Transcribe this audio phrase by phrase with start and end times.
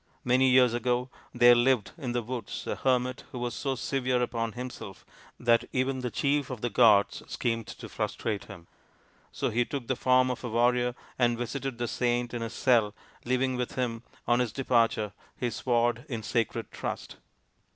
[0.23, 4.53] "Many years ago there lived in the woods a hermit who was so severe upon
[4.53, 5.05] himself
[5.39, 8.65] that even the chief of the gods schemed to frustrate him.
[9.31, 12.95] So he took the form of a warrior and visited the saint in his cell,
[13.25, 17.17] leaving with him, on his departure, his sword in sacred trust.